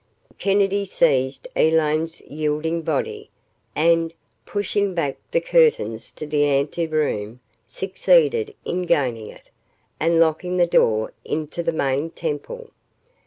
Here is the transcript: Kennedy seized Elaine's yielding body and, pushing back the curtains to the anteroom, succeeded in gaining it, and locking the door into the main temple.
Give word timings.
Kennedy 0.39 0.83
seized 0.83 1.47
Elaine's 1.55 2.21
yielding 2.21 2.81
body 2.81 3.29
and, 3.75 4.15
pushing 4.47 4.95
back 4.95 5.17
the 5.29 5.39
curtains 5.39 6.11
to 6.13 6.25
the 6.25 6.43
anteroom, 6.43 7.39
succeeded 7.67 8.55
in 8.65 8.81
gaining 8.81 9.27
it, 9.27 9.51
and 9.99 10.19
locking 10.19 10.57
the 10.57 10.65
door 10.65 11.13
into 11.23 11.61
the 11.61 11.71
main 11.71 12.09
temple. 12.09 12.71